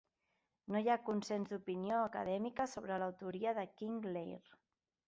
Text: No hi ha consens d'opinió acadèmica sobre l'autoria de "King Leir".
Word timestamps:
No 0.75 0.79
hi 0.79 0.89
ha 0.93 1.03
consens 1.09 1.51
d'opinió 1.53 2.01
acadèmica 2.07 2.69
sobre 2.73 2.99
l'autoria 3.05 3.57
de 3.61 3.69
"King 3.79 4.03
Leir". 4.19 4.43